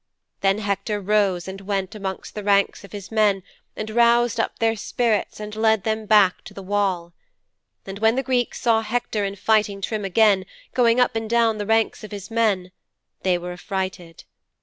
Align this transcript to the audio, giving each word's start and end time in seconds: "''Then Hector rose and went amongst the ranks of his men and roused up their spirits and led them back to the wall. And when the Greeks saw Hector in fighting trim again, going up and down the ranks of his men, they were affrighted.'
"''Then 0.41 0.57
Hector 0.57 0.99
rose 0.99 1.47
and 1.47 1.61
went 1.61 1.93
amongst 1.93 2.33
the 2.33 2.43
ranks 2.43 2.83
of 2.83 2.91
his 2.91 3.11
men 3.11 3.43
and 3.75 3.91
roused 3.91 4.39
up 4.39 4.57
their 4.57 4.75
spirits 4.75 5.39
and 5.39 5.55
led 5.55 5.83
them 5.83 6.07
back 6.07 6.43
to 6.45 6.55
the 6.55 6.63
wall. 6.63 7.13
And 7.85 7.99
when 7.99 8.15
the 8.15 8.23
Greeks 8.23 8.59
saw 8.59 8.81
Hector 8.81 9.23
in 9.23 9.35
fighting 9.35 9.79
trim 9.79 10.03
again, 10.03 10.47
going 10.73 10.99
up 10.99 11.15
and 11.15 11.29
down 11.29 11.59
the 11.59 11.67
ranks 11.67 12.03
of 12.03 12.09
his 12.11 12.31
men, 12.31 12.71
they 13.21 13.37
were 13.37 13.51
affrighted.' 13.53 14.23